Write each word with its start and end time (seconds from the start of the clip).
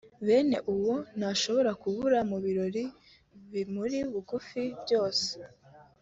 bene 0.27 0.57
uwo 0.75 0.95
ntashobora 1.17 1.71
kubura 1.81 2.19
mu 2.29 2.37
birori 2.45 2.83
bimuri 3.53 3.99
bugufi 4.11 4.61
byose 4.83 5.29